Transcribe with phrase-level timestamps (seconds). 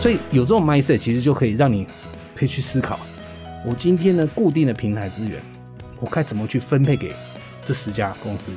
[0.00, 1.86] 所以有这种 mindset，其实就可以让你
[2.34, 2.98] 可以去思考，
[3.66, 5.38] 我今天呢固定的平台资源，
[6.00, 7.12] 我该怎么去分配给
[7.66, 8.50] 这十家公司？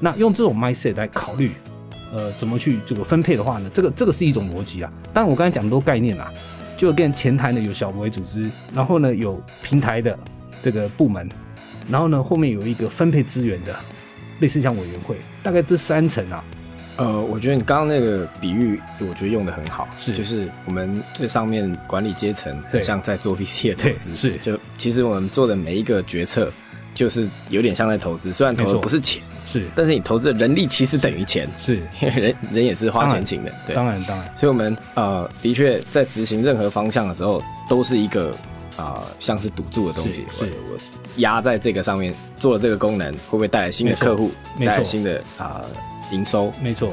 [0.00, 1.52] 那用这种 mindset 来考虑，
[2.12, 3.70] 呃，怎么去这个分配的话呢？
[3.72, 4.92] 这个这个是一种逻辑啊。
[5.14, 6.32] 当然，我刚才讲的都概念啦，
[6.76, 10.18] 就跟前台呢有小微组织，然后呢有平台的
[10.60, 11.28] 这个部门，
[11.88, 13.72] 然后呢后面有一个分配资源的，
[14.40, 16.44] 类似像委员会，大概这三层啊。
[17.00, 20.12] 呃，我觉得你刚刚那个比喻，我觉得用的很好，是。
[20.12, 24.36] 就是我们最上面管理阶层，很像在做 VC 的投资，是。
[24.42, 26.52] 就其实我们做的每一个决策，
[26.94, 38.30] 就是有点像在投资，虽然投的不是钱，是，但是你投资的人力其实等于钱，是，因 为人人也是花钱请的，对，当然当然，所以我们呃的确在执行任何方向的时候，都是一个
[38.76, 40.78] 啊像是赌注的东西，是我
[41.16, 45.64] 压在这个上面做了这个功能，会不会带来新的客户，带来新的啊？
[46.12, 46.92] 营收没错。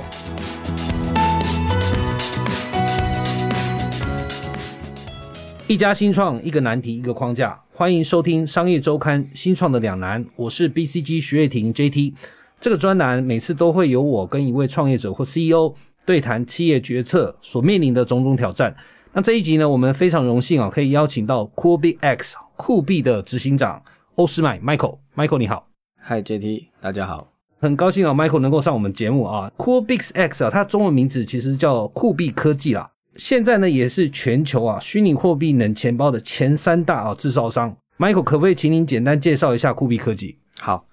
[5.67, 7.59] 一家新创，一个难题，一个框架。
[7.73, 10.25] 欢迎收听《商业周刊》新创的两难。
[10.37, 12.13] 我是 BCG 徐月婷 JT。
[12.59, 15.75] 这个专栏每次都会有我跟一位创业者或 CEO
[16.05, 18.73] 对谈企业决策所面临的种种挑战。
[19.11, 23.83] 那这一集呢，我们非常荣幸啊，可以邀请到 CoolBX 酷币的执行长
[24.15, 24.99] 欧诗买 Michael。
[25.15, 25.67] Michael 你好。
[26.01, 27.36] Hi JT，大家好。
[27.59, 29.51] 很高兴啊，Michael 能够上我们节目啊。
[29.57, 32.91] CoolBix X 啊，它中文名字其实叫酷币科技啦。
[33.15, 37.75] 现在呢，也是全球啊虚拟货币冷钱包的前三大啊制造商。
[37.97, 40.37] Michael 可不可以请您简单介绍一下酷币科技？
[40.59, 40.85] 好，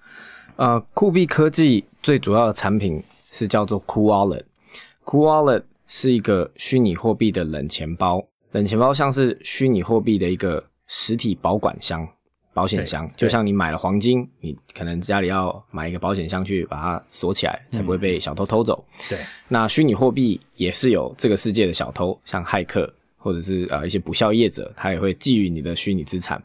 [0.56, 4.44] 呃，酷币科技最主要的产品是叫做 Cool Wallet。
[5.04, 12.08] Cool Wallet 是一个虚拟货币的冷钱包，冷钱包像是虚拟货币的一个实体保管箱。
[12.54, 18.82] 保险箱就像你买了黄金，你可能家里要买一个保险箱去把它锁起来，才不会被小偷偷走。
[19.08, 26.40] 对，那虚拟货币也是有这个世界的小偷，像骇客或者是呃一些不孝业者，他也会觊觎你的虚拟资产。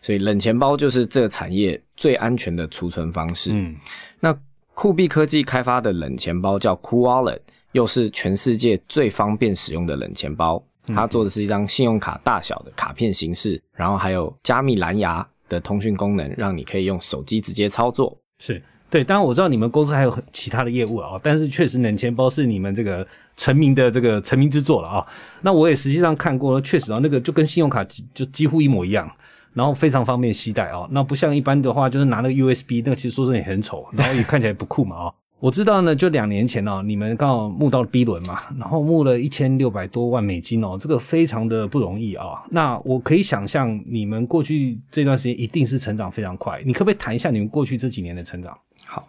[0.00, 3.50] 所以冷钱包就是这个产业最安全的储存方式。
[3.52, 3.76] 嗯，
[4.18, 4.34] 那
[4.72, 7.40] 酷币科技开发的冷钱包叫 Cool Wallet，
[7.72, 10.64] 又是全世界最方便使用的冷钱包。
[10.86, 15.28] 它做的是一张信用卡大小的卡片形式，然后还有加密蓝牙。
[15.50, 18.16] 的通讯功能，让你可以用手机直接操作。
[18.38, 23.06] 是对，当然我知道你们公司还有其他的业务啊，但是确实冷钱包是你们这个
[23.36, 25.06] 成名的这个成名之作了啊。
[25.42, 29.08] 那我也实际上看过，确实啊，那个就跟信用卡就几乎一模一样，
[29.52, 30.88] 然后非常方便携带啊。
[30.90, 35.12] 那不像一般的话，就是拿那个 USB，那个其实说真的也很丑，然后也看起来不酷嘛啊。
[35.40, 42.44] 我知道呢，就两年前哦，你们刚好募到了 B 轮嘛，然后募了一千六百多万美金哦，这个非常的不容易啊。
[42.50, 46.62] 那我可以想象，你们过去这段时间一定是成长非常快。
[46.66, 48.56] 你可不可以谈一下你们过去这几年的成长？
[48.86, 49.08] 好，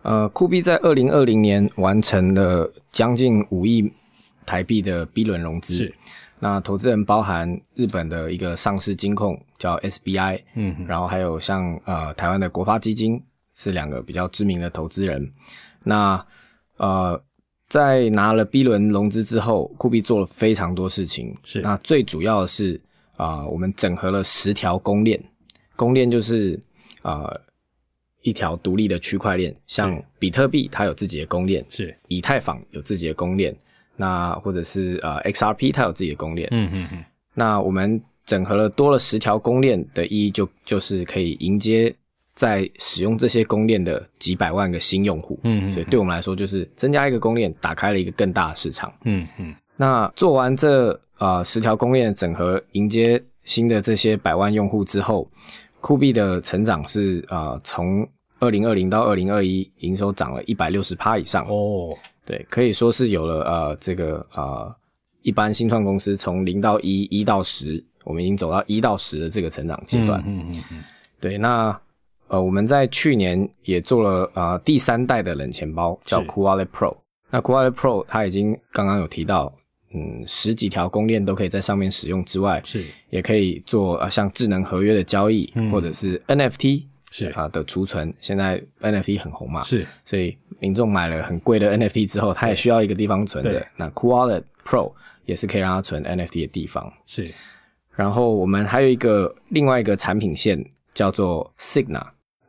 [0.00, 3.92] 呃，酷币在二零二零年完成了将近五亿
[4.46, 5.94] 台币的 B 轮融资，是。
[6.38, 13.22] 那投资人包含日本的一个上市金控叫 SBI，嗯，然后还有像呃台湾的国发基金
[13.56, 15.32] 是两个比较知名的投资人。
[15.82, 16.24] 那
[16.76, 17.18] 呃，
[17.68, 21.34] 在拿了 B 轮融资之后，酷币做了非常多事情。
[21.42, 22.78] 是，那最主要的是
[23.16, 25.18] 啊，我们整合了十条公链，
[25.74, 26.60] 公链就是
[27.00, 27.32] 啊
[28.20, 33.56] 一条独立的区块链，像比特币它有自己的公链，是以太坊有自己的公链，
[33.96, 36.46] 那或者是呃 XRP 它有自己的公链。
[36.50, 37.04] 嗯嗯嗯。
[37.32, 41.94] 那我们整合了多了十条公链的意义，就就是可以迎接。
[42.36, 49.54] 在使用这些公链的几百万个新用户，嗯，所以对我们来说，就是增加一个公链，打开了一个更大的市场，嗯嗯。
[49.74, 55.26] 那做完这呃十条公链整合，迎接新的这些百万用户之后，
[55.80, 58.06] 酷币的成长是呃从
[58.38, 61.46] 二零二零到二零二一，营收涨了一百六十趴以上。
[61.48, 64.74] 哦，对，可以说是有了呃这个呃
[65.22, 70.84] 一般新创公司从零到一，一到十，我们已经走到一到十的这个成长阶段，嗯嗯嗯，
[71.18, 71.80] 对，那。
[72.28, 76.96] 呃，我们在去年也做了呃第三代的冷钱包，叫 Cool Wallet Pro。
[77.30, 79.52] 那 Cool Wallet Pro 它已经刚刚有提到，
[79.94, 88.12] 嗯，十几条公链都可以在上面使用之外，是也可以做呃像智能合约的交易，或者是 NFT 是啊的储存。
[88.20, 93.64] 现在 NFT 很红嘛，是，所以民众买了很贵的 NFT 之后，他也需要一个地方存的。
[93.76, 94.92] 那 Cool Wallet Pro
[95.24, 96.92] 也是可以让它存 NFT 的地方。
[97.06, 97.30] 是，
[97.94, 102.04] 然后我们还有一个另外一个产品线叫做 Signa。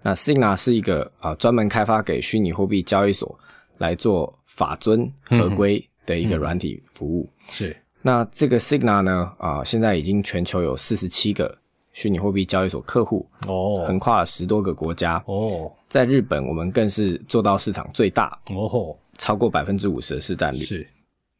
[0.07, 3.38] 那 Signa 是一个啊专门开发给虚拟货币交易所
[3.77, 7.30] 来做法遵合规的一个软体服务。
[7.50, 7.75] 是。
[8.01, 11.54] 那这个 Signa 呢啊，现在已经全球有四十七个
[11.92, 15.69] 虚拟货币交易所客户哦，横跨了十多个国家哦。
[15.89, 20.59] 在日本，我们更是做到市场最大哦，超过百分之五十的市占率。
[20.59, 20.88] 是。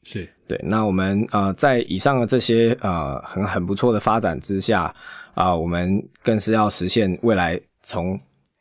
[0.04, 0.60] 是对。
[0.62, 4.94] 那我们呃在以上的这些呃很很不错的发展之下
[5.36, 8.20] 啊，我们更是要实现未来从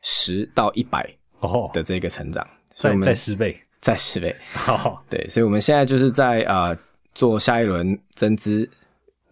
[0.09, 1.05] 十到一百
[1.41, 4.33] 哦的这个成长，所以我们再再十倍，再十倍。
[4.53, 6.79] 好，对，所以我们现在就是在呃
[7.13, 8.71] 做下一轮增资，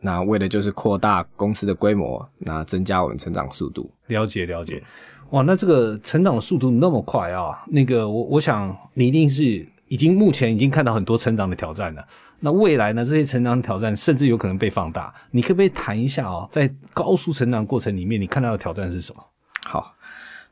[0.00, 3.88] 那为的就是扩大公司的规模，那增加我们成长速度。
[4.08, 4.82] 了解了解。
[5.30, 7.62] 哇，那这个成长速度那么快啊！
[7.68, 12.04] 那个我我想你一定是已经目前已经看到很多成长的挑战了。
[12.40, 13.04] 那未来呢？
[13.04, 15.14] 这些成长挑战甚至有可能被放大。
[15.30, 19.24] 你可不可以谈一下哦，在高速成长过程里面，你看到的挑战是什么？
[19.64, 19.94] 好，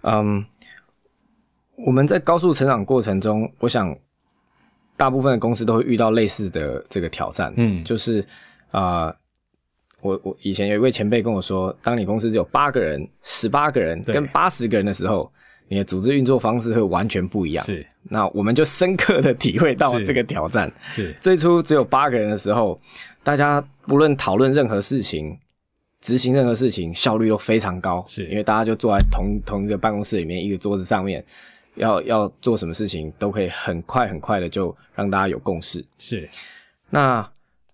[0.02, 0.44] 嗯，
[1.76, 3.96] 我们在高速成长过程中，我想
[4.96, 7.52] 大部分的公司都会遇到类似的这个挑战。
[7.56, 8.20] 嗯就是
[8.70, 9.16] 啊、呃
[10.02, 15.32] 我我以前有一位前辈跟我说，当你公司只有八个人、十八个人跟八十个人的时候，
[15.68, 17.64] 你的组织运作方式会完全不一样。
[17.64, 20.68] 是那我们就深刻的体会到这个挑战。
[20.80, 22.80] 是最初只有八个人的时候，
[23.22, 25.38] 大家不论讨论任何事情、
[26.02, 31.24] 执行任何事情，效率都非常高，是因为大家就坐在同同一个办公室里面，一个桌子上面，
[31.76, 35.82] 要要做什么事情都可以很快很快的就让大家有共识。
[35.98, 36.28] 是
[36.90, 37.26] 那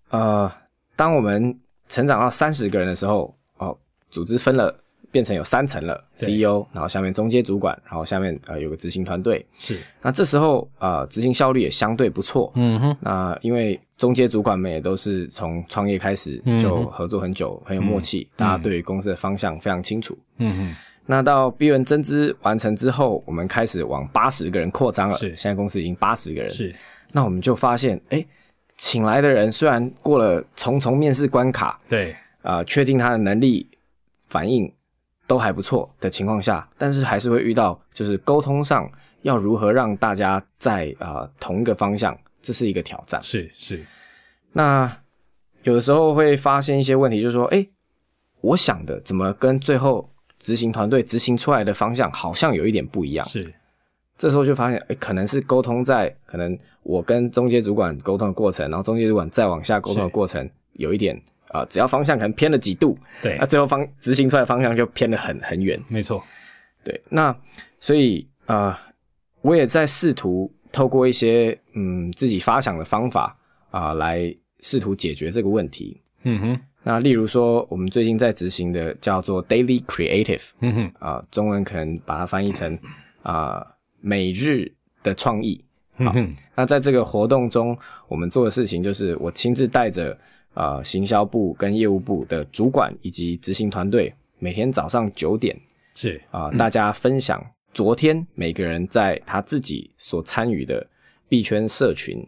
[0.09, 0.49] 呃，
[0.95, 1.59] 当我们
[1.89, 3.77] 成长到三十个人的时候，哦，
[4.09, 4.73] 组织分了。
[5.11, 9.45] 变成有三层了，CEO，然后下面中阶主管，然后下面呃有个执行团队。
[9.57, 20.17] 是，那这时候呃执行效率也相对不错，嗯哼，那因为中阶主管们也都是从创业开始嗯就合作很久，很有默契，大家对于公司的方向非常清楚。
[20.37, 20.75] 嗯哼，
[21.05, 25.17] 那到 B 轮增资完成之后，我们开始往八十个人扩张了。
[25.17, 25.35] 是。
[25.35, 26.49] 现在公司已经八十个人。
[26.49, 26.73] 是。
[27.11, 28.23] 那我们就发现，哎，
[28.77, 33.67] 请来的人虽然过了重重面试关卡，对，啊，确定他的能力、
[34.27, 34.71] 反应
[35.29, 38.91] 都还不错的情况下，但是还是会遇到就是沟通上
[39.21, 43.21] 要如何让大家在啊、呃同一个方向，这是一个挑战。
[43.21, 43.85] 是是，
[44.53, 44.91] 那
[45.61, 47.63] 有的时候会发现一些问题，就是说，哎，
[48.41, 50.09] 我想的怎么跟最后
[50.39, 53.23] 执行团队执行出来的方向好像有一点不一样。
[53.29, 53.53] 是
[54.17, 65.79] 这时候就发现，哎，可能是沟通在可能我跟中介主管沟通的过程，然后中介主管再往下沟通的是过程有一点啊、呃只要方向可能偏了几度，对那、，最后方执行出来的方向就偏得很很远。
[65.87, 66.23] 没错，
[66.83, 67.35] 对，那
[67.79, 68.75] 所以呃，
[69.41, 73.37] 我也在试图透过一些嗯自己发想的方法
[73.71, 76.01] 啊、来试图解决这个问题。
[76.23, 82.77] 嗯哼，那例如说，我们最近在执行的叫做 Daily Creative 嗯哼，啊、中文可能把它翻译成
[83.21, 83.65] 啊、
[84.01, 85.63] 每日的创意。
[85.97, 90.17] 嗯哼，那在这个活动中，我们做的事情就是我亲自带着
[90.59, 95.57] 呃行销部跟业务部的主管以及执行团队，每天早上九点。
[95.95, 100.85] 是啊、大家分享昨天每个人在他自己所参与的
[101.27, 102.25] 币圈社群，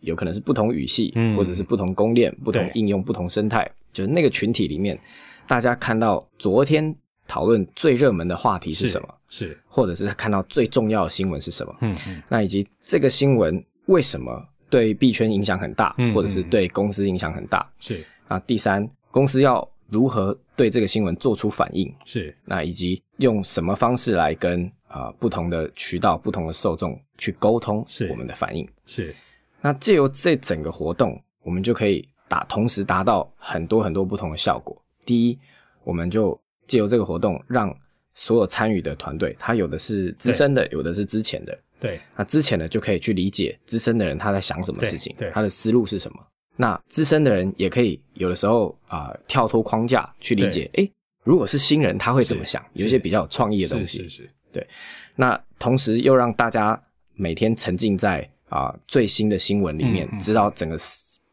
[0.00, 4.98] 有可能是不同语系，嗯或者是不同公链、不同应用、不同生态，就是那个群体里面，
[5.46, 6.94] 大家看到昨天
[7.26, 17.70] 讨论最热门的话题是什么，是，或者是他看到最重要的新闻是什么，嗯嗯，那以及这个新闻为什么对币圈影响很大，嗯或者是对公司影响很大。
[17.80, 21.92] 是啊，第三，公司要如何对这个新闻做出反应？
[22.04, 28.68] 是那以及用什么方式来跟啊、不同的渠道、不同的受众去沟通是我们的反应？
[28.86, 29.14] 是，
[29.60, 34.76] 那借由这整个活动，我们就可以达同时达到很多很多不同的效果。
[35.06, 35.38] 第一，
[35.84, 37.72] 我们就借由这个活动，让
[38.14, 46.18] 所有参与的团队，他有的是资深的，有的是之前的，对，那之前呢就可以去理解资深的人他在想什么事情对对，他的思路是什么。
[46.56, 50.92] 那资深的人也可以有的时候啊、跳脱框架去理解，诶，
[51.24, 52.62] 如果是新人他会怎么想？
[52.74, 54.02] 有一些比较有创意的东西。
[54.02, 54.68] 是是是，
[55.16, 56.80] 那同时又让大家
[57.14, 60.76] 每天沉浸在啊、最新的新闻里面，嗯嗯知道整个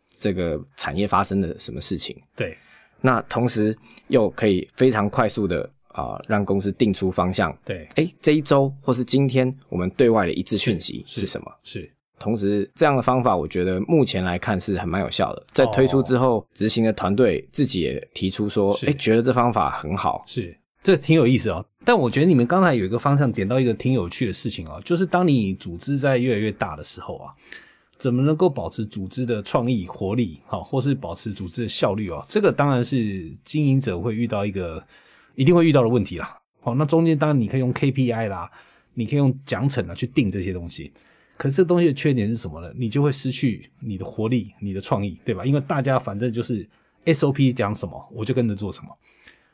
[0.09, 2.15] 这个产业发生的什么事情。
[2.35, 2.55] 对，
[3.01, 3.75] 那同时
[4.07, 5.69] 又可以非常快速的
[6.03, 7.55] 啊、让公司定出方向。
[7.65, 11.51] 对，哎，这一周或是今天我们对外的一致讯息是是什么？
[11.63, 15.43] 是同时，这样的方法我觉得目前来看是很蛮有效的。
[15.53, 20.23] 在推出之后，执行的团队自己也提出说，是哎，觉得这方法很好。
[20.25, 21.63] 是，这挺有意思哦。
[21.85, 27.31] 但我觉得你们刚才有一个方向点到一个挺有趣的事情哦，就是当你组织在越来越大的时候啊，
[27.97, 32.25] 怎么能够保持组织的创意活力，好，或是保持组织的效率哦？
[32.27, 34.83] 这个当然是经营者会遇到一个
[35.37, 36.39] 一定会遇到的问题啦。
[36.61, 38.49] 好，那中间当然你可以用 KPI 啦，
[38.95, 40.91] 你可以用奖惩啊去定这些东西。
[41.37, 42.73] 可是这东西的缺点是什么呢？
[42.75, 45.45] 你就会失去你的活力、你的创意，对吧？
[45.45, 46.67] 因为大家反正就是
[47.05, 48.89] SOP 讲什么，我就跟着做什么。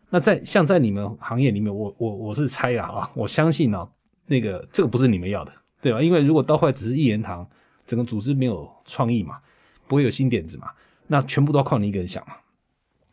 [0.10, 3.86] 那在像在你们行业里面，我我我是猜啦啊，我相信啊，
[4.26, 6.02] 那个这个不是你们要的，对吧？
[6.02, 7.46] 因为如果到后来只是一言堂，
[7.86, 9.38] 整个组织没有创意嘛，
[9.86, 10.70] 不会有新点子嘛，
[11.08, 12.36] 那全部都要靠你一个人想嘛。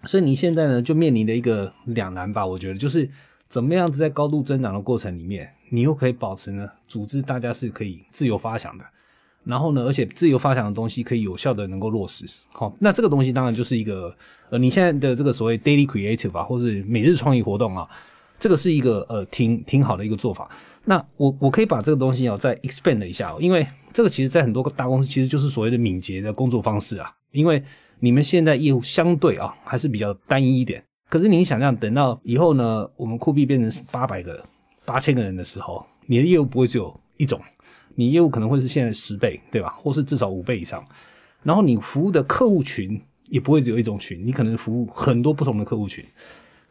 [0.04, 3.08] 所以你现在呢，就面临的一个两难吧，我觉得就是
[3.48, 8.84] 怎么样子在高度增长的过程里面，你又可以保持呢，组织大家是可以自由发想的，
[9.44, 12.24] 然后呢，而且自由发想的东西可以有效的能够落实。
[12.52, 14.14] 好，那这个东西当然就是一个
[14.50, 17.86] 呃，你现在的这个所谓 daily creative 吧，或是每日创意活动啊，
[18.38, 20.48] 这个是一个呃挺挺好的一个做法。
[20.84, 27.12] 那我我可以把这个东西哦再 expand 一下，因为这个其实在很多大公司其实就是所谓的敏捷的工作方式啊。
[27.32, 27.62] 因为
[28.00, 34.42] 你们现在业务相对啊还是比较单一一点，可是你想象等到以后呢，我们酷币变成八百个、
[34.84, 37.40] 八千个人的时候，你的业务不会只有一种，
[37.94, 39.76] 你业务可能会是现在十倍，对吧？
[39.78, 40.84] 或是至少五倍以上。
[41.42, 46.04] 然后你服务的客户群也不会只有一种群，你可能服务很多不同的客户群。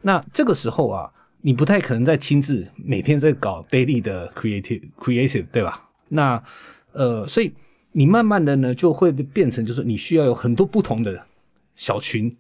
[0.02, 1.12] 那这个时候啊。
[1.42, 5.90] 你不太可能再亲自每天在搞 daily 的 creative creative 对吧？
[6.10, 6.44] 那
[6.92, 7.54] 呃，所以
[7.92, 11.22] 你慢慢的呢就会变成，就是你需要有很多不同的
[11.76, 12.36] 小群，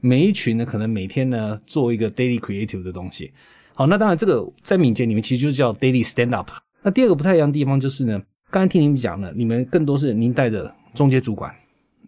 [0.00, 3.32] 每一群呢可能每天呢做一个 daily creative 的东西。
[3.74, 6.50] 好，那当然这个在敏捷里面其实就叫 daily stand up。
[6.82, 11.54] 那第二个不太一样的地方就是呢，刚才听您讲了，你们更多是您带着中介主管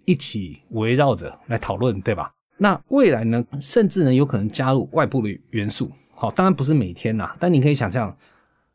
[0.04, 2.32] 一起围绕着来讨论，对吧？
[2.56, 5.90] 那未来呢，甚至呢有可能加入外部的元素。
[6.14, 8.16] 好，当然不是每天呐，但你可以想象，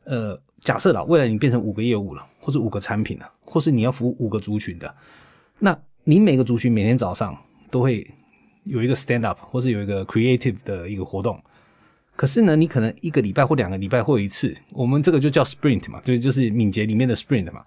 [0.04, 4.94] 呃，假设了未来你变成五个业务了，或是五个产品了，或是你要服务五个族群的，
[5.58, 7.36] 那你每个族群每天早上
[7.70, 8.06] 都会
[8.64, 11.40] 有一个 stand up，或是有一个 creative 的一个活动。
[12.16, 17.64] 可是呢，你可能一个礼拜或两个礼拜或一次，我们这个就叫 sprint 嘛，就就是敏捷里面的 sprint 嘛。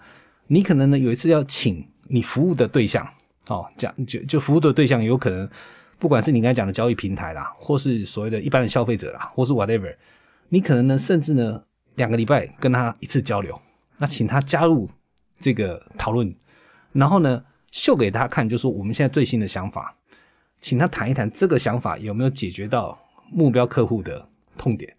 [0.47, 3.05] 你可能呢有一次要请你服务的对象，
[3.47, 5.49] 哦，讲就就服务的对象有可能。
[5.99, 9.93] 不管是你刚才讲的交易平台啦，或是所谓的一般的消费者啦，或是 whatever，
[10.47, 11.63] 你可能呢，甚至呢，
[11.97, 13.59] 两个礼拜跟他一次交流，
[13.97, 14.89] 那请他加入
[15.39, 16.33] 这个讨论，
[16.93, 19.95] 然后呢，秀给他看，就说我们现在最新的想法，
[20.61, 22.97] 请他谈一谈这个想法有没有解决到
[23.31, 24.95] 目标客户的痛点，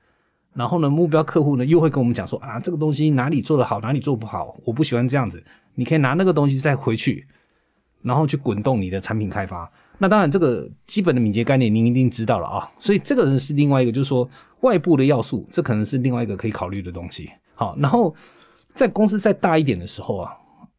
[0.52, 5.43] 然后呢，目标客户呢又会跟我们讲说啊，这个东西哪里做得好，哪里做不好，我不喜欢这样子，
[5.75, 7.26] 你可以拿那个东西再回去，
[8.02, 9.71] 然后去滚动你的产品开发。
[10.00, 14.28] 那当然，这个基本的敏捷概念您一定知道了啊，所以这个人是另外一个，就是说
[14.61, 17.28] 外部的要素，这可能是另外一个可以考虑的东西。
[17.57, 18.14] 好，然后
[18.75, 20.33] 在公司再大一点的时候啊，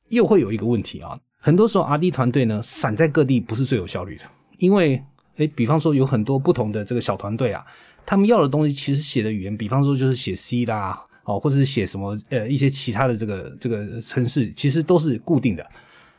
[0.07, 4.23] 又会有一个问题啊，很多时候 R D 团队呢散在各地不是最有效率的，
[4.57, 5.03] 因为
[5.35, 7.65] 诶，比方说有很多不同的这个小团队啊，
[8.05, 15.67] 他们要的东西其实写的语言，比方说就是写 C 啦，哦，或者是写什么呃一些其他的这个这个程式，其实都是固定的，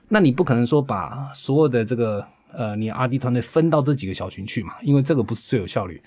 [0.09, 2.23] 那你不可能说把所有的这个。
[2.53, 4.75] 呃，你 R D 团队分到这几个小群去嘛？
[4.83, 6.03] 因为这个不是最有效率，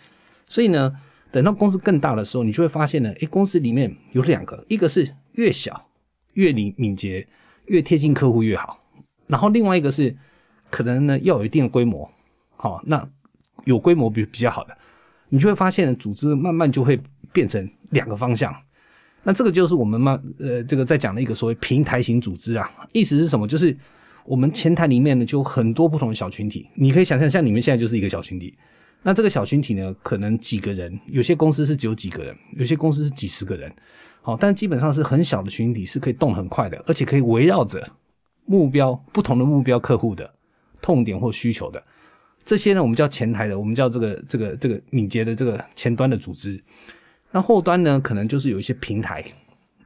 [0.48, 0.92] 所以呢，
[1.32, 5.90] 等到公司更大的时候，你就会发现呢，诶，公司里面有两个，一个是越小
[6.34, 7.28] 越敏敏捷，
[7.66, 8.84] 越贴近客户越好，
[9.28, 10.16] 然后另外一个是
[10.70, 12.10] 可能呢要有一定的规模，
[12.56, 13.08] 好，那
[13.66, 14.78] 有规模比比较好的，
[15.30, 17.00] 你就会发现组织慢慢就会
[17.32, 18.54] 变成两个方向，
[19.24, 23.48] 那这个就是我们慢呃这个在讲的一个所谓平台型组织啊，意思是什么？
[23.48, 23.78] 就是。
[24.26, 26.70] 我们前台里面呢，就很多不同的小群体。
[26.76, 28.58] 你可以想象，像你们现在就是一个小群体。
[29.02, 33.70] 那这个小群体呢，可能几个人，有些公司是只有几个人，有些公司是几十个人。
[34.22, 37.86] 好，但基本上是很小的群体，是可以动很快的，而且可以围绕着
[38.46, 40.34] 目标不同的目标客户的
[40.82, 41.84] 痛点或需求的
[42.46, 46.64] 这些呢，我们叫前台的，我们叫这个这个这个敏捷的这个前端的组织。
[47.30, 49.22] 那后端呢，可能就是有一些平台。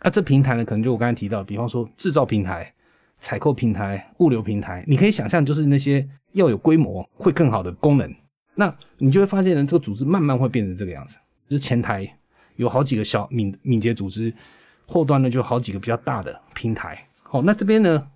[0.04, 2.72] 那这平台呢，可能就我刚才提到，比方说制造平台。
[3.20, 8.16] 采购平台、物流平台，你可以想象，就是那些要有规模、会更好的功能，
[8.56, 11.18] 那你就会发现呢，这个组织慢慢会变成这个样子。
[11.50, 12.08] 就是前台
[12.58, 14.34] 有好几个小敏敏捷组织，
[14.86, 17.08] 后端呢就好几个比较大的平台。
[17.24, 18.08] 好，那这边呢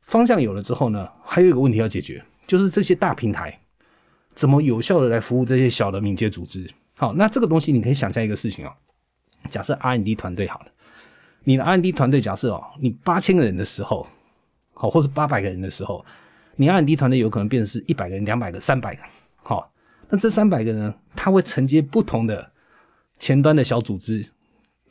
[0.00, 3.60] 方向有了之后呢，还有一个问题要解决，就是这些大平台
[4.34, 6.68] 怎么有效的来服务这些小的敏捷组织。
[6.96, 8.72] 好，那这个东西你可以想象一个事情哦，
[9.50, 10.66] 假设 R&D 团队好了，
[11.44, 14.06] 你的 R&D 团队假设哦，你八千个人的时候。
[14.82, 16.04] 好，或是八百个人的时候，
[16.56, 19.02] 你 R&D 团队有可能变成是一百个人、两百个、三百个。
[19.36, 19.72] 好，
[20.08, 22.50] 那这三百个人，他会承接不同的
[23.16, 24.26] 前端的小组织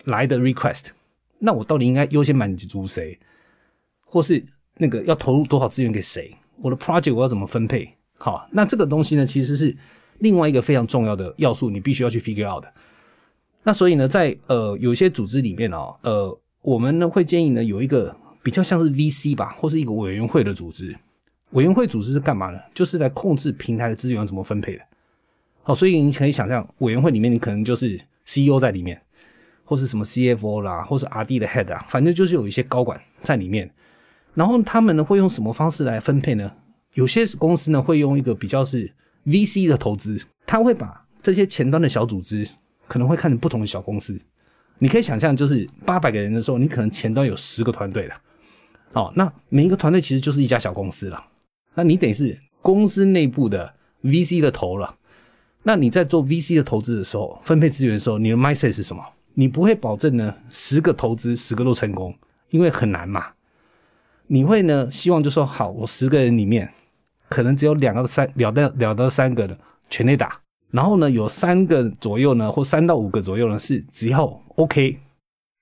[0.05, 0.91] 来的 request。
[1.39, 3.19] 那我到底应该优先满足谁，
[4.05, 4.41] 或是
[4.77, 6.33] 那个要投入多少资源给谁？
[6.61, 7.93] 我的 project 我要怎么分配？
[8.17, 9.75] 好，那这个东西呢，其实是
[10.19, 12.73] 另外一个非常重要的要素，你必须要去 figure out 的。
[13.63, 18.15] 那所以呢，在呃有些组织里面哦，呃，我们呢会建议呢有一个。
[18.43, 20.95] 比较像是 VC 吧，或是一个委员会的组织。
[21.51, 22.59] 委员会组织是干嘛呢？
[22.73, 24.83] 就是来控制平台的资源怎么分配的。
[25.63, 28.99] 好，所以你可以想象，委员会里面你可能就是 CEO 在里面，
[29.65, 33.69] 或是什么 CFO 啦，或是 RD 的 Head 啊，反正就是有一些高管在里面。
[34.33, 36.51] 然后他们呢会用什么方式来分配呢？
[36.93, 38.89] 有些公司呢会用一个比较是
[39.25, 42.47] VC 的投资，他会把这些前端的小组织
[42.87, 44.17] 可能会看成不同的小公司。
[44.79, 48.15] 你可以想象，就是八百个人的时候，你可能前端有十个团队了。
[48.93, 51.23] 哦，那每一个团队其实就是一家小公司了。
[51.73, 54.95] 那你等于是公司内部的 VC 的头了。
[55.63, 59.03] 那你在做 VC 的投资的时候，分配资源的时候，你的 mindset 是什么？
[59.33, 62.13] 你不会保证呢十个投资十个都成功，
[62.49, 63.27] 因为很难嘛。
[64.27, 66.69] 你会呢希望就说好，我十个人里面
[67.29, 69.57] 可能只有两个三了到了到三个的
[69.89, 74.97] 全力打，然后呢有三个左右呢或三到五个左右呢是只要 OK，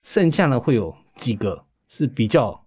[0.02, 2.60] 剩下呢会有几个是比较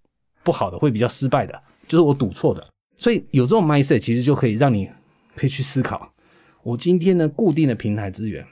[0.44, 2.66] 不好的，会比较失败的，就是我赌错的。
[2.98, 4.90] 所以有这种 mindset 其实就可以让你
[5.36, 6.14] 可以去思考。
[6.62, 8.46] 我今天呢，固定的平台资源，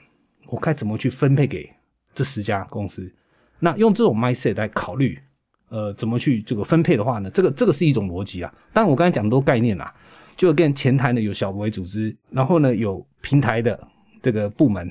[0.48, 1.70] 我该怎么去分配给
[2.14, 3.10] 这十家公司？
[3.60, 5.18] 那用这种 mindset 来考虑，
[5.68, 7.30] 呃，怎么去这个分配的话呢？
[7.30, 8.52] 这个这个是一种逻辑啊。
[8.72, 9.94] 当然，我刚才讲的都概念啦，
[10.36, 13.78] 就跟前台呢有小微组织，然后呢有平台的
[14.20, 14.90] 这个部门，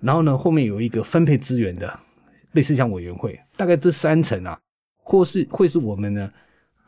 [0.00, 1.96] 然后呢后面有一个分配资源的
[2.52, 4.58] 类似像委员会，大概这三层啊，
[5.06, 6.28] 或是会是我们呢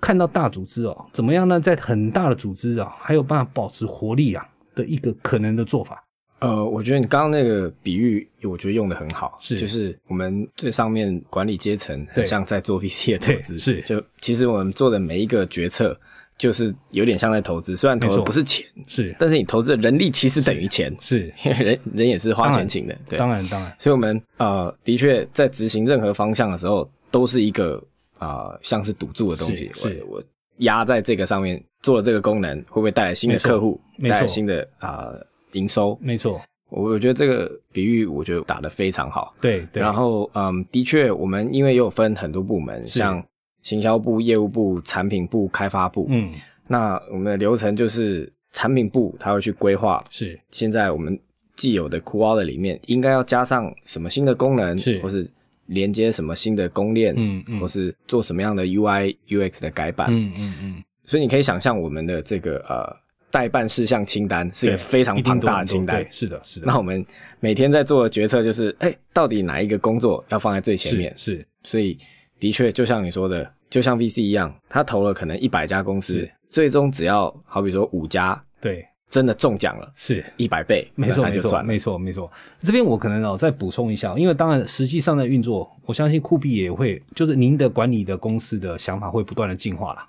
[0.01, 1.61] 看到大组织哦，怎么样呢？
[1.61, 4.47] 在很大的组织啊，还有办法保持活力啊。
[4.75, 6.01] 的一个可能的做法，
[6.39, 9.57] 呃，我觉得你刚刚那个比喻，我觉得用的很好，是。
[9.57, 13.83] 就是我们最上面管理阶层很像在做 VC 的投资，是。
[13.83, 15.99] 就其实我们做的每一个决策，
[16.37, 27.83] 就是有点像在投资，虽然投的不是钱，是，但是你投资的人力其实等于钱，是，因 为人人也是花钱请的，对，当然当然，所以我们呃的确在执行任何方向的时候，都是一个
[28.19, 30.23] 啊像是赌注的东西，是我。
[30.63, 35.13] 压在这个上面做了这个功能，会不会带来新的客户，带来新的啊
[35.53, 35.97] 营收？
[36.03, 39.33] 没错，我我觉得这个比喻我觉得打得非常好。
[39.41, 43.25] 对，对然后嗯，的确，我们因为有分很多部门，像
[43.63, 46.29] 行销部、业务部、产品部、开发部，嗯，
[46.67, 51.17] 那我们的流程就是产品部他会去规划，是现在我们
[51.55, 55.25] 既有的 q u a l 里面应该要加上什么新的功能，是或是。
[55.69, 62.95] 连接什么新的公链，嗯嗯，或是做什么样的 UI UX 的改版，嗯嗯嗯，所以你可以想象我们的这个呃
[63.31, 66.67] 代办事项清单是一个非常庞大的清单，是的，是的。
[66.67, 67.05] 那我们
[67.41, 71.13] 每天在做的决策就是，哎，到底哪一个工作要放在最前面？
[71.17, 71.97] 是，所以
[72.41, 78.85] 的确就像你说的，就像 VC 一样，他投了可能一百家公司，最终只要好比说五家，对。
[79.11, 82.31] 真的中奖了，是一百倍，没错没错没错没错。
[82.61, 90.01] 这边我可能哦再补充一下，因为当然实际上在运作，我相信酷币也会，就是您的管理的公司的想法会不断的进化了。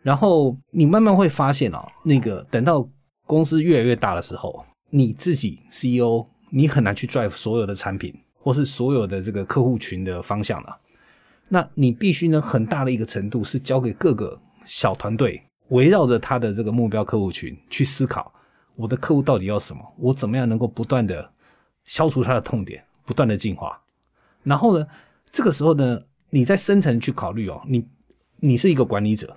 [0.00, 2.88] 然后你慢慢会发现哦，那个等到
[3.26, 10.74] 公司越来越大的时候，你自己 CEO 你很难去 drive 所有的产品或是所有的这个客户群的方向了。
[11.48, 18.32] 那你必须呢很大的一个程度是交给各个小团队，围绕着他的这个目标客户群去思考。
[18.78, 19.82] 我的客户到底要什么？
[19.98, 21.28] 我怎么样能够不断的
[21.82, 23.76] 消除他的痛点，不断的进化？
[24.44, 24.86] 然后呢，
[25.32, 27.84] 这个时候呢，你在深层去考虑哦，你
[28.36, 29.36] 你是一个管理者，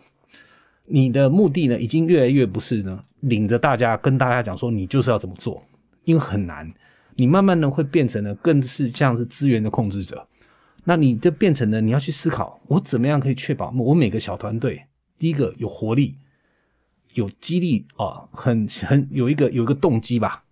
[0.85, 5.63] 你的目的呢，已经越来越不是呢，领着大家跟大家讲说你就是要怎么做，
[6.03, 6.71] 因为很难，
[7.15, 10.27] 你慢慢的会变成了更是像是资源的控制者，
[10.83, 14.83] 那你就变成了你要去思考，我怎么样可以确保我每个小团队
[15.17, 16.15] 第一个有活力。
[17.13, 20.43] 有激励啊，很很有一个有一个动机吧，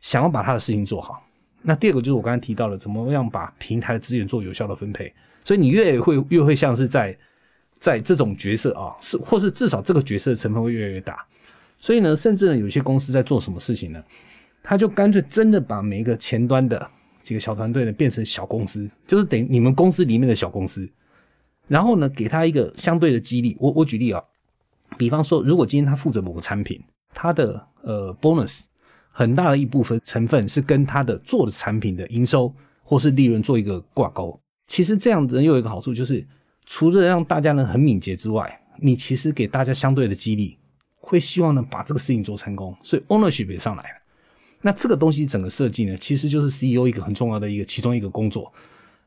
[0.00, 1.22] 想要把他的事情做好。
[1.60, 5.12] 那第二个就是我刚才提到了，怎么样把平台的资源做有效的分配。
[5.44, 7.16] 所以你越会越会像是在
[7.78, 11.24] 在这种角色啊，是或是至少这个角色的成分会越来越大。
[11.78, 14.02] 所以呢，甚至呢，有些公司在做什么事情呢？
[14.62, 16.88] 他就干脆真的把每一个前端的
[17.22, 20.88] 几个小团队呢变成小公司，就是等于你们公司里面的小公司，
[21.68, 23.56] 然后呢，给他一个相对的激励。
[23.60, 24.22] 我我举例啊。
[24.96, 26.80] 比方说，如果今天他负责某个产品，
[27.14, 28.64] 他的呃 bonus
[29.10, 32.52] 很大的一部分成分是跟他的做的产品的营收
[32.82, 34.38] 或是利润做一个挂钩。
[34.66, 36.26] 其实这样子又有一个好处，就是
[36.64, 40.56] 除了让大家呢很敏捷之外，你其实给大家相对的激励，
[40.98, 43.96] 会希望呢把这个事情做成功，所以 ownership 也上来了。
[44.62, 48.50] 那这个东西整个设计呢，其实就是 CEO 一个很重要的一个其中一个工作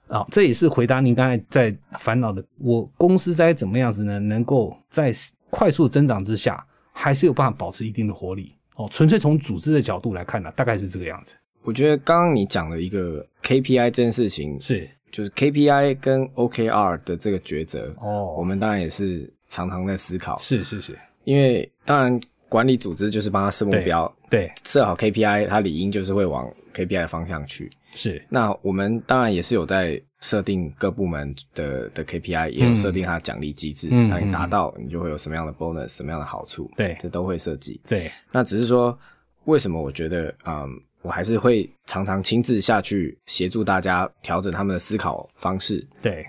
[0.07, 0.23] 啊。
[0.29, 4.19] 这也是回答您刚才在烦恼的，我公司该怎么样子呢？
[4.19, 5.11] 能够在
[5.49, 8.87] 快速增长之下，还是有办法保持一定的活力哦。
[8.91, 11.35] 纯粹从组织的角度来看呢，大概是这个样子。
[11.63, 18.35] 我觉得刚刚你讲的一个 KPI 这件事情是，就是 KPI 跟 OKR 的这个抉择哦。
[18.37, 27.69] 我们当然也是常常在思考，是是是，因为当然管理组织就是帮他设目标，对，设好 KPI，他理应就是会往 KPI 的方向去。
[27.95, 33.89] 是，那我们当然也是有在设定各部门的的 KPI，也有设定它的奖励机制。
[33.91, 36.95] 嗯当你达到，你就会有什么样的 bonus，什么样的好处，对。
[36.99, 37.81] 这都会设计。
[37.87, 38.97] 对，那只是说，
[39.45, 40.69] 为什么我觉得，嗯，
[41.01, 46.25] 我还是会常常亲自下去协助大家调整他们的思考方式对，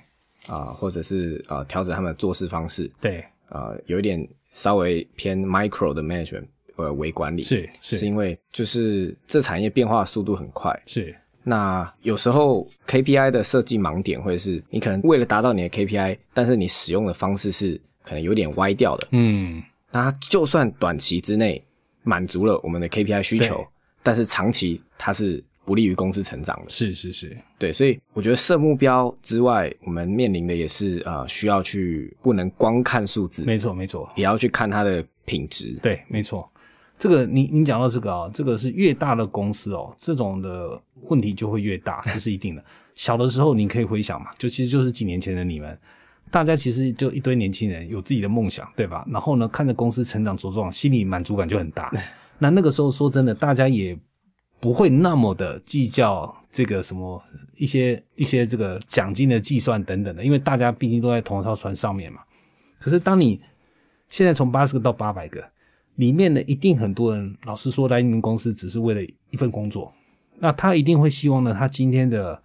[0.48, 7.96] 啊、或者是呃调整他们的做事方式，对，呃，有一点稍微偏 micro 的 management 呃为管理，是是。
[7.96, 11.16] 是因为就是这产业变化速度很快，是，
[11.48, 19.06] 那有时候 KPI 的设计盲点会是你可能为了达到你的 KPI，但是你使用的方式是可能有点歪掉的。
[19.12, 21.62] 嗯，那它就算短期之内
[22.02, 23.64] 满足了我们的 KPI 需求，
[24.02, 26.68] 但是长期它是不利于公司成长的。
[26.68, 35.78] 是是是，对，所以我觉得设目标之外，我们面临的也是呃需要去不能光看数字，没错没错，也要去看它的品质。
[35.80, 36.50] 对，没错。
[36.98, 42.64] 这个你你讲到这个啊，这个是越大的公司哦，这种的问题就会越大， 这是一定的。
[42.94, 45.78] 小的时候你可以回想嘛，就其实就是几年前的你们，
[46.30, 49.06] 大家其实就一堆年轻人有自己的梦想，对吧？
[49.10, 51.92] 然后呢，看着公司成长茁壮，心里满足感就很大。
[52.38, 53.98] 那那个时候说真的，大家也
[54.58, 57.22] 不会那么的计较这个什么
[57.56, 62.20] 一些一些这个奖金的计算等等的，因为大家毕竟都在同一条船上面嘛。
[62.78, 63.38] 可是当你
[64.08, 65.44] 现在从八十个到八百个，
[65.96, 69.92] 里面呢，一定很多人，老实说，来你们公司只是为了一份工作，
[70.38, 72.42] 那他一定会希望呢，他今天的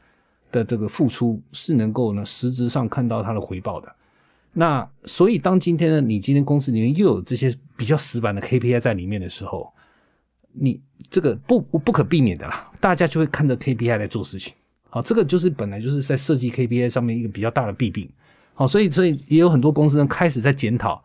[0.52, 3.94] 的这个付出是能够呢实质上看到他的回报的。
[4.54, 9.72] 那所以，当今天呢，你今天公司里面又有这些比较死板的 KPI 在里面的时候，
[10.52, 14.54] 你这个不不可避免的啦，大家就会看着 KPI 来做事情。
[14.90, 18.10] 好，这个就是本来就是在设计 KPI 上面一个比较大的弊病。
[18.54, 21.02] 好，所以所以也有很多公司呢开始在检讨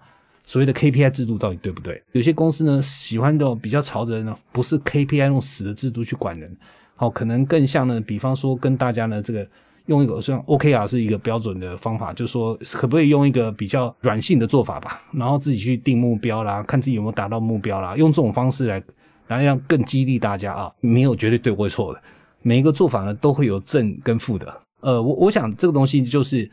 [0.47, 2.03] 所谓的 KPI 制度到底对不对。
[2.13, 6.57] 有些公司呢喜欢的比较朝着呢不是 KPI 那种死的制度去管人，
[6.95, 9.47] 好，可能更像呢，比方说跟大家呢这个
[9.87, 18.83] 用一个像 OKR 是一个标准的方法，就是说可不可以用一个比较软性的做法吧，然后自己去定目标啦，看自己有没有达到目标啦，用这种方式来
[19.27, 22.01] 来让更激励大家啊，没有绝对对或错的，
[22.43, 24.61] 每一个做法呢都会有正跟负的。
[24.81, 26.49] 呃，我我想这个东西就是。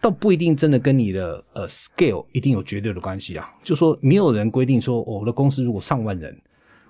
[0.00, 6.34] 倒不一定真的跟你的呃 scale 一定有绝对的关系啊，就说没有人规定说、我的公司如果上万人，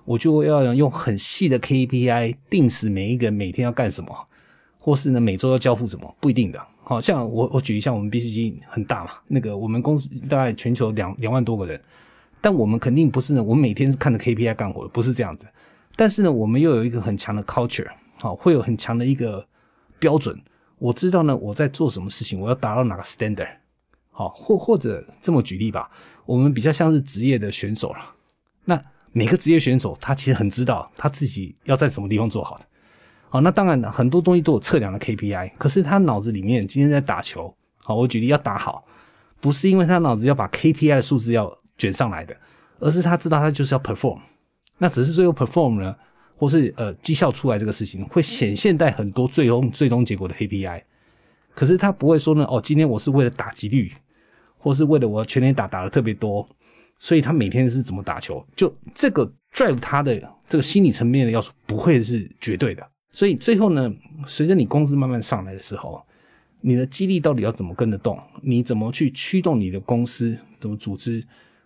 [0.05, 4.15] 我就要用很细的 KPI 定死每一个人每天要干什么，
[4.79, 6.59] 或是呢每周要交付什么，不一定的。
[6.83, 11.79] 好像我我举一下，我们 BCG 很大嘛，那个我们公司大概全球两两万多个人，
[12.41, 15.47] 但我们肯定不是呢，我们每天是看着 KPI 干活的，不是这样子。
[15.95, 17.87] 但是呢，我们又有一个很强的 culture，
[18.19, 19.45] 好，会有很强的一个
[19.99, 20.37] 标准。
[20.81, 23.47] 我知道呢，我在做什么事情，我要达到哪个 standard，
[24.09, 25.87] 好，或或者这么举例吧，
[26.25, 27.99] 我们比较像是职业的选手了。
[28.65, 32.65] 那每个职业选手，他其实很知道他自己要在什么地方做好的。
[33.29, 38.83] 好，那当然很多东西都有测量的 KPI，可是他脑子里面今天在打球，好，我举例要打好，
[39.39, 42.35] 不是因为他脑子要把 KPI 的数字要卷上来的，
[42.79, 44.19] 而是他知道他就是要 perform。
[44.79, 45.95] 那只是最后 perform 呢？
[46.41, 50.81] 或是呃绩效出来这个事情，会显现在很多最终最终结果的 KPI，
[51.53, 53.91] 可是他不会说呢，哦，今天我是为了打击率，
[54.57, 56.49] 或是为了我全年打打的特别多，
[56.97, 63.93] 所以他每天是怎么打球，就这个 drive 他的这个心理层面的要素不会是绝对的，所以最后呢，
[64.25, 66.01] 随着你公司慢慢上来的时候，
[66.59, 68.19] 你的激励到底要怎么跟得动？
[68.41, 70.35] 你怎么去驱动你的公司？
[70.59, 71.23] 怎么组织？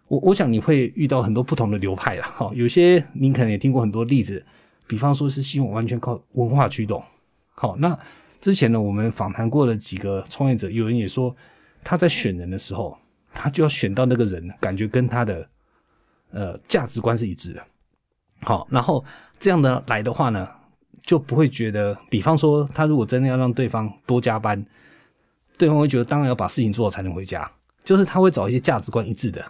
[0.09, 4.45] 我我想你会遇到很多不同的流派了，哈，有些你可能也听过很多例子。
[4.87, 7.03] 比方说是希望完全靠文化驱动，
[7.53, 7.97] 好，那
[8.39, 11.35] 之前呢，我们访谈过的几个创业者，有人也说
[11.83, 12.97] 他在选人的时候，
[13.33, 15.49] 他就要选到那个人，感觉跟他的
[16.31, 17.63] 呃价值观是一致的，
[18.41, 19.03] 好，然后
[19.39, 20.47] 这样的来的话呢，
[21.01, 24.63] 就不会觉得，比方说他如果真的要让对方多加班，
[25.57, 27.49] 对方会觉得当然要把事情做好才能回家，
[27.83, 29.43] 就是他会找一些价值观一致的，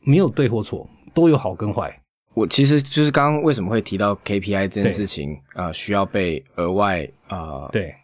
[0.00, 2.01] 没有对或错，都有好跟坏。
[2.34, 7.94] 我其实就是刚刚为什么会提到 KPI 这件事情，呃，需要被额外呃对。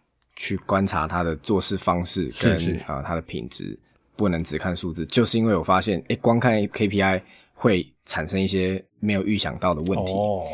[0.41, 2.75] 去观察他的做事方式跟是。
[2.75, 3.77] 是呃他的品质，
[4.15, 7.21] 不能只看数字，就是因为我发现，哎，光看 KPI
[7.55, 10.45] 会产生一些没有预想到的问题，哦，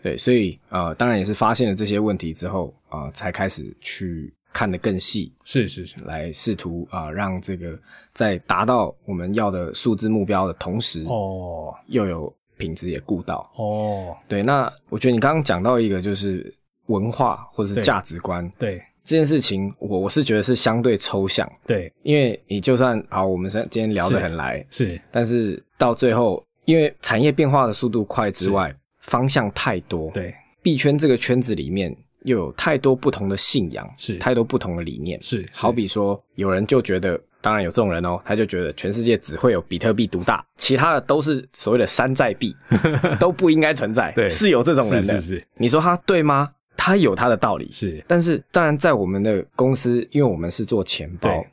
[0.00, 7.78] 对，所以呃，当然也是发现了这些问题之后啊、呃，才开始去看得更细，是是是，来试图啊、呃、让这个
[8.14, 11.74] 在达到我们要的数字目标的同时，哦。
[11.88, 12.34] 又有。
[12.64, 13.50] 品质也顾到。
[13.56, 16.52] 哦，对，那我觉得你刚刚讲到一个就是
[16.86, 18.82] 文化或者是价值观，对。
[19.06, 42.56] 这件事情，我我是觉得是相对抽象，对，因为你就算好，我们是今天聊得很来，是，但是到最后，因为产业变化的速度快之外，方向太多，对，币圈这个圈子里面，又有太多不同的信仰，是太多不同的理念，是好比说，有人就觉得，当然有这种人哦，他就觉得全世界只会有比特币独大，其他的都是所谓的山寨币，
[43.20, 44.10] 都不应该存在。
[44.12, 45.20] 对是有这种人的。
[45.20, 46.50] 是是是你说他对吗？
[46.74, 51.44] 他有他的道理，是但是当然在我们的公司，因为我们是做钱包，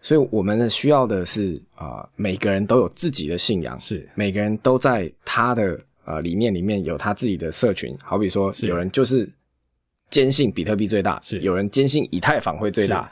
[0.00, 9.28] 所以我们呢需要的是啊、呃每个人都有自己的信仰，是每个人都在他的呃理念里面有他自己的社群，好比说有人就是
[10.08, 13.04] 坚信比特币最大，是有人坚信以太坊会最大，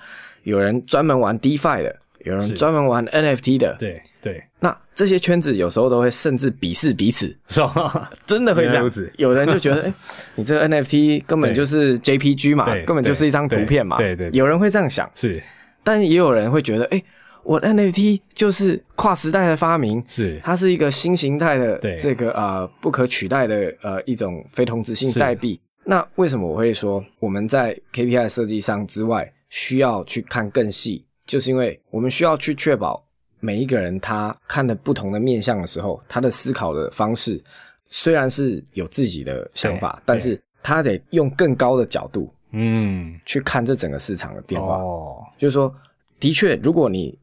[0.42, 8.10] 有人专门玩 DeFi 的，有人专门玩 NFT 的，对对，那这些圈子有时候都会甚至鄙视彼此，是吧？
[8.26, 8.74] 真的会这样。
[8.74, 9.12] 原来如此。
[9.16, 9.94] 有人就觉得，哎、
[10.34, 13.98] 你这个 NFT 根本就是 JPG 嘛，根本就是一张图片嘛。
[13.98, 15.40] 对对对有人会这样想，是。
[15.82, 17.02] 但也有人会觉得，哎、
[17.42, 20.40] 我 NFT 就是跨时代的发明，是。
[20.42, 21.96] 它是一个新形态的对。
[21.98, 25.60] 这个呃不可取代的呃一种非同质性代币。
[25.84, 31.04] 那为什么我会说我们在 KPI 设计上之外需要去看更细？
[31.26, 33.02] 就是因为我们需要去确保
[33.40, 37.42] 每一个人他看的不同的面向的时候，他的思考的方式
[37.87, 44.76] 虽然是有自己的想法，但是他得用更高的角度嗯去看这整个市场的变化。
[44.78, 45.74] 哦就是说，
[46.20, 47.18] 的确，如果你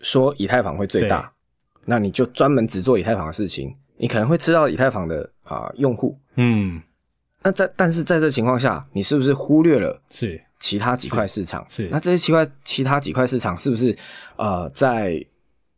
[0.00, 1.30] 说以太坊会最大，
[1.84, 6.18] 那你就专门只做以太坊的事情，你可能会吃到以太坊的啊、用户。
[6.36, 6.80] 嗯
[7.42, 10.40] 那在但是在这情况下，你是不是忽略了是。
[10.58, 11.64] 其他几块市场？
[11.70, 11.88] 是是。
[11.90, 13.96] 那这些奇怪其他几块市场是不是
[14.36, 15.24] 呃在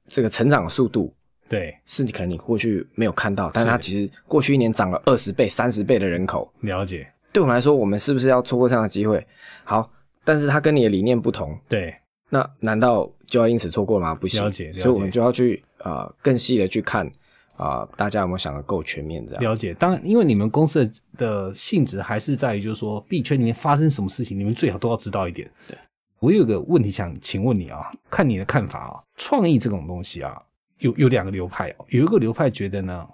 [0.09, 1.15] 这个成长的速度
[1.49, 1.73] 对。
[1.87, 7.07] 是你可能你过去没有看到，但是它其实过去一年涨了二十倍、三十倍的人口，了解。
[7.33, 9.25] 对我们来说，我们是不是要错过这样的机会？
[9.63, 9.89] 好，
[10.25, 11.95] 但是它跟你的理念不同，对。
[12.29, 14.15] 那难道就要因此错过了吗？
[14.17, 14.81] 不行，了解了解。
[14.81, 17.09] 所以我们就要去呃更细的去看
[17.57, 19.43] 啊、大家有没有想的够全面这样？
[19.45, 19.73] 了解。
[19.75, 25.49] 当然，因为你们公司的的性质还是在于，就是说币圈里面发生什么事情，你们最好都要知道一点。
[25.69, 25.77] 对，
[26.19, 30.41] 我有个问题想请问你啊，看你的看法啊，创意这种东西啊，
[30.79, 33.07] 有有两个流派哦，有一个流派觉得呢，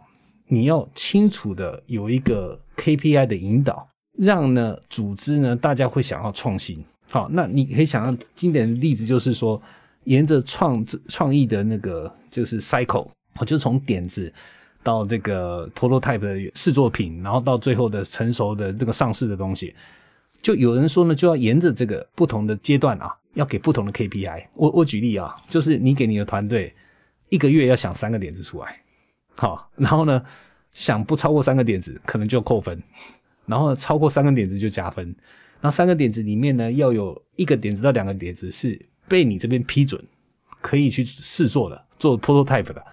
[0.47, 6.83] 你要清楚的有一个 KPI 的引导，让呢组织呢大家会想要创新。
[7.11, 9.61] 好，那你可以想象经典的例子就是说，
[10.05, 14.33] 沿着创创意的那个就是 cycle，我就从点子
[14.83, 19.75] 到这个 prototype 的试作品，然后到最后的成熟的这个上市的东西，
[20.41, 24.47] 就有人说呢，就要沿着这个不同的阶段啊，要给不同的 KPI。
[24.55, 26.75] 我我举例啊，就是你给你的团队
[27.29, 28.81] 一个月要想三个点子出来，
[29.35, 30.23] 好，然后呢
[30.73, 32.81] 想不超过三个点子，可能就扣分，
[33.47, 35.05] 然后超过三个点子就加分。
[35.61, 40.01] 然后三个点子里面呢，要有一个点子到两个点子是被你这边批准，
[40.61, 42.85] 可以去试做的，做 prototype 的。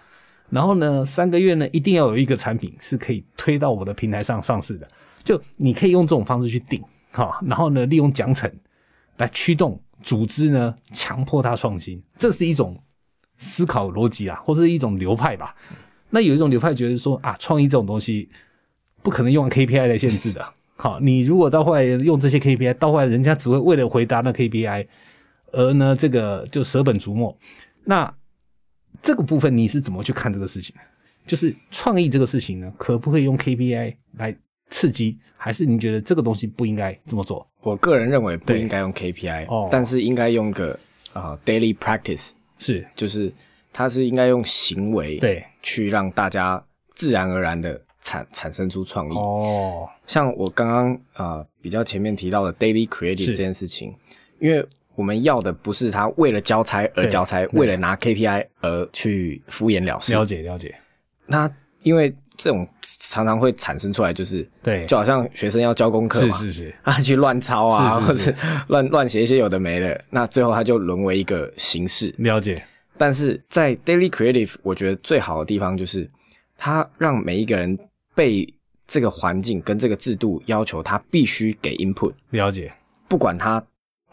[0.50, 4.88] 然后呢，三个月呢，一定要有一个产品是可以推到我的平台上上市的。
[5.24, 6.82] 就你可以用这种方式去定，
[7.12, 8.52] 哈，然后呢，利用奖惩
[9.18, 12.80] 来驱动组织呢，强迫它创新，这是一种
[13.38, 15.56] 思考逻辑啊，或是一种流派吧。
[16.12, 18.30] 那有一种流派觉得说啊，创意这种东西
[19.02, 20.46] 不可能用 KPI 来限制的。
[20.78, 24.86] 好，你如果到后来用这些 KPI，到后来人家只会为了回答那 KPI，
[25.54, 27.36] 而呢，这个就舍本逐末。
[27.86, 28.14] 那
[29.02, 30.76] 这个部分你是怎么去看这个事情？
[31.26, 34.36] 就是创意这个事情呢，可不可以用 KPI 来
[34.70, 35.18] 刺激？
[35.38, 37.48] 还是你觉得这个东西不应该这么做？
[37.62, 40.78] 我个人认为不对应该用 KPI，哦但是应该用个
[41.14, 43.32] 啊、daily practice，是就是
[43.74, 49.16] 它是应该用行为对去让大家自然而然的产产生出创意。
[49.16, 53.94] 哦，像我刚刚呃比较前面提到的 daily creative 是这件事情，
[54.40, 54.64] 因为
[54.96, 57.60] 我们要的不是他为了交差而交差，对。
[57.60, 60.14] 为了拿 KPI 而去敷衍了事。
[60.14, 60.74] 了解了解，
[61.26, 61.50] 那
[61.84, 68.32] 因为这种常常会产生出来，就是对，就好像学生要交功课嘛，是是是，啊去乱抄啊，是是是。
[68.32, 72.14] 或者乱 乱写一些有的没的，那最后他就沦为一个形式。
[72.18, 72.62] 了解，
[72.98, 76.10] 但是在 daily creative，我觉得最好的地方就是
[76.58, 77.78] 它让每一个人
[78.14, 78.48] 被
[78.88, 82.72] 这个环境跟这个制度要求他必须给 input，了解，
[83.08, 83.64] 不管他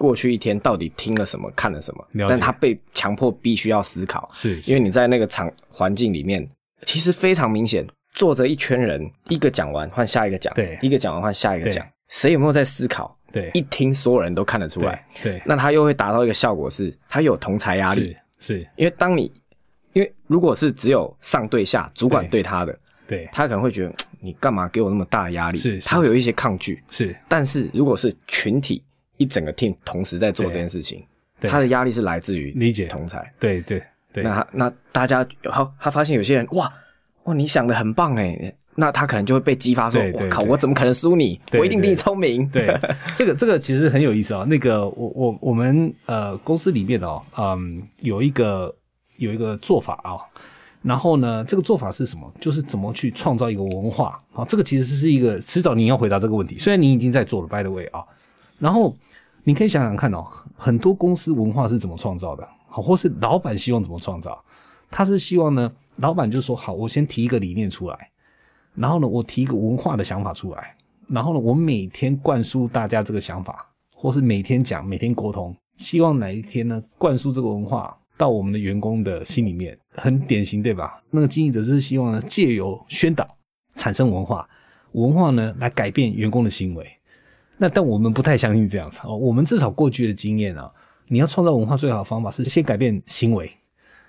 [0.02, 6.44] 过去一天到底听了什么、看了什么，但他被强迫必须要思考，是，因为你在那个场环境里面，
[6.82, 10.76] 其实非常明显，坐着一圈人，一个讲完换下一个讲，对。
[10.82, 13.16] 一个讲完换下一个讲，谁有没有在思考？
[13.30, 13.48] 对。
[13.54, 19.30] 一听所有人都看得出来，对对，那他又会达到一个效果是，他有同才压力，是是，因为当你，
[19.92, 22.40] 因为如果是只有上对下，主管对。
[22.40, 23.28] 对他的，对。
[23.30, 25.58] 他可能会觉得你干嘛给我那么大的压力？
[25.58, 26.82] 是是他会有一些抗拒。
[26.90, 28.82] 是，但是如果是群体
[29.16, 31.04] 一整个 team 同时在做这件事情，
[31.40, 33.32] 对他的压力是来自于理解同才。
[33.38, 36.72] 对对对，那那大家好，他发现有些人哇
[37.24, 41.40] 哇，你想的很棒哎，那他可能就会被激发说：“对对我靠，我怎么可能输你？
[41.50, 42.74] 对我一定比你聪明。”对，
[43.16, 48.74] 这个这个其实很有意思啊、那个我我我们呃公司里面哦，嗯，有一个
[49.18, 50.18] 有一个做法啊、
[50.82, 52.32] 然后呢，这个做法是什么？
[52.40, 56.58] 就是怎么去创造一个文化啊、这个其实是一个迟早你要回答这个问题。
[56.58, 58.02] 虽然你已经在做了，by the way 啊，
[58.62, 58.96] 然后
[59.42, 64.40] 你可以想想看哦，很多公司文化是怎么创造的，好，或是老板希望怎么创造？
[64.88, 68.10] 他是希望呢，老板就说好，我先提一个理念出来，
[68.76, 70.76] 然后呢，我提一个文化的想法出来，
[71.08, 81.02] 然后呢，我每天灌输大家这个想法，或是每天讲、每天沟通，希望哪一天呢，灌输这个文化到我们的员工的心里面，很典型，对吧？
[81.10, 83.26] 那个经营者就是希望呢，借由宣导
[83.74, 84.48] 产生文化，
[84.92, 86.86] 文化呢来改变员工的行为。
[87.62, 90.68] 那但我们不太相信这样子哦，我们至少过去的经验啊，
[91.06, 93.48] 你要创造文化最好的方法是先改变行为。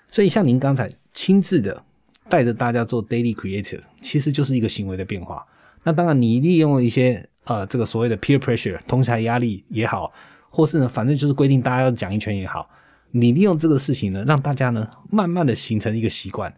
[0.08, 1.80] 所以像您刚才亲自的
[2.28, 5.46] 带着大家做 daily creative，其实就是一个行为的变化。
[5.84, 10.12] 那当然，你利用一些呃这个所谓的 peer pressure 同侪压力也好，
[10.50, 12.68] 或是呢反正就是规定大家要讲一圈也好，
[13.12, 16.52] 你利用这个事情呢，让大家呢慢慢的形成一个习惯。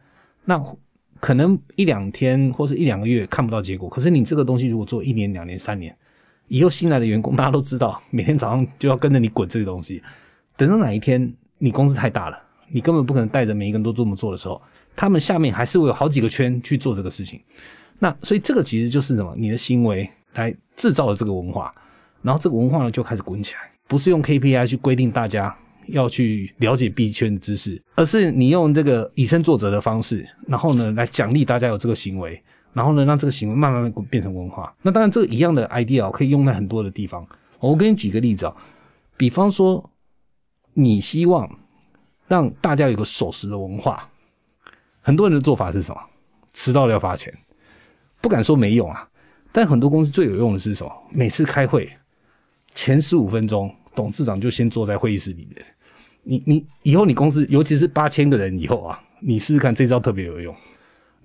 [0.47, 0.59] 那
[1.21, 5.95] 可能一两天或是一两个月看不到结果，可是你这个东西如果做一年、两年、三年，
[6.49, 10.03] 以后新来的员工大家都知道，每天早上就要跟着你滚这个东西。
[10.57, 12.39] 等到哪一天你公司太大了，
[12.71, 14.61] 你根本不可能带着每一个人都这么做的时候，
[14.95, 17.41] 他们下面还是会有好几个圈去做这个事情。
[17.99, 19.35] 那所以这个其实就是什么？
[19.37, 21.75] 你的行为来制造了这个文化，
[22.23, 25.55] 然后这个文化呢就开始滚起来，不是用 KPI 去规定大家
[25.89, 32.43] 要去了解币圈的知识，而是你用这个以身作则的方式，然后呢来奖励大家有这个行为，
[32.77, 34.77] 然后呢让这个行为慢慢变成文化。
[34.83, 37.27] 那当然这个一样的 idea 可以用在很多的地方。
[37.59, 38.55] 我给你举个例子啊，
[39.17, 39.91] 比方说
[40.75, 41.51] 你希望
[42.29, 44.07] 让大家有个守时的文化，
[45.01, 45.99] 很多人的做法是什么？
[46.53, 47.33] 迟到了要罚钱。
[48.21, 49.09] 不敢说没用啊，
[49.53, 50.93] 但很多公司最有用的是什么？
[51.11, 51.91] 每次开会
[52.75, 55.65] 前十五分钟，董事长就先坐在会议室里面。
[56.25, 60.55] 你你以后你公司，尤其是八千个人以后啊，你试试看这招特别有用。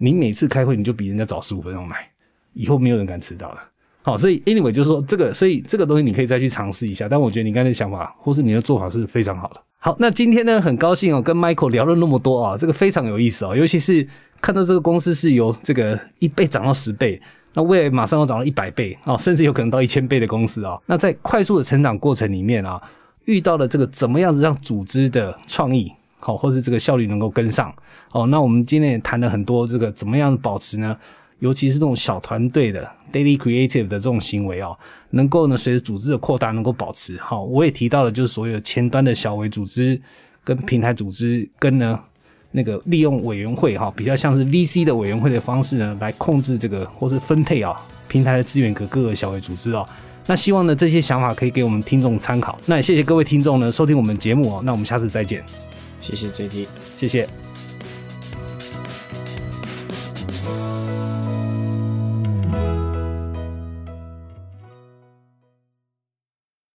[0.02, 2.10] 你每次开会你就比人家早十五分钟来，
[2.54, 3.58] 以后没有人敢迟到了。
[4.02, 7.08] 好，所以 anyway 就是说这个，所以这个东西你可以再去尝试一下。
[7.08, 9.62] 但我觉得你刚才的想法或是你的做法是非常好的。
[9.78, 14.08] 好，那今天呢，很高兴哦，跟 Michael 聊了那么多啊，这个非常有意思哦，尤其是
[14.42, 17.22] 看到这个公司是由这个一倍涨到十倍，
[17.54, 22.82] 那未来马上要涨到一百倍哦，甚至有可能到一千倍的公司啊、那在快速的成长过程里面啊，
[23.26, 27.74] 遇到了这个怎么样子让组织的创意好、或是这个效率能够跟上
[28.14, 30.96] 哦，那我们今天也谈了很多这个怎么样保持呢？
[31.40, 34.78] 尤其是这种小团队的 daily creative 的这种行为哦，
[35.10, 40.00] 能够呢随着组织的扩大能够保持好、我也提到了就是所有前端的小微组织
[40.44, 42.00] 跟平台组织跟呢
[42.52, 47.76] 那个利用委员会哈、比较像是 VC 的委员会的方式呢来控制这个或是分配啊、
[48.08, 49.84] 平台的资源给各个小微组织哦。
[50.28, 52.60] 那希望呢这些想法可以给我们听众参考。
[52.68, 54.62] 那也谢谢各位听众呢收听我们节目哦。
[54.64, 55.44] 那我们下次再见，
[56.02, 56.68] 谢谢 JT。
[56.98, 57.28] 谢谢。